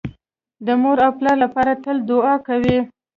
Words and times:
د 0.65 0.67
مور 0.81 0.97
او 1.05 1.11
پلار 1.19 1.37
لپاره 1.43 1.71
تل 1.83 1.97
دوعا 2.09 2.35
کوئ 2.47 2.75